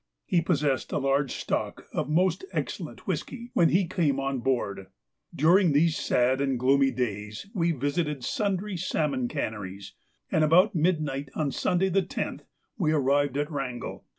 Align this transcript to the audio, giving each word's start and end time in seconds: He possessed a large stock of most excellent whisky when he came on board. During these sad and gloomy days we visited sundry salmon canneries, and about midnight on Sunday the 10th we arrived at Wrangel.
He 0.25 0.41
possessed 0.41 0.91
a 0.91 0.97
large 0.97 1.29
stock 1.35 1.85
of 1.93 2.09
most 2.09 2.43
excellent 2.51 3.05
whisky 3.05 3.51
when 3.53 3.69
he 3.69 3.85
came 3.85 4.19
on 4.19 4.39
board. 4.39 4.87
During 5.31 5.73
these 5.73 5.95
sad 5.95 6.41
and 6.41 6.57
gloomy 6.57 6.89
days 6.89 7.45
we 7.53 7.71
visited 7.71 8.25
sundry 8.25 8.77
salmon 8.77 9.27
canneries, 9.27 9.93
and 10.31 10.43
about 10.43 10.73
midnight 10.73 11.29
on 11.35 11.51
Sunday 11.51 11.89
the 11.89 12.01
10th 12.01 12.41
we 12.79 12.91
arrived 12.91 13.37
at 13.37 13.51
Wrangel. 13.51 14.03